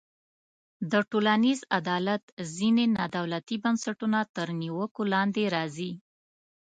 [0.91, 2.23] د ټولنیز عدالت
[2.55, 5.91] ځینې نا دولتي بنسټونه تر نیوکو لاندې راځي.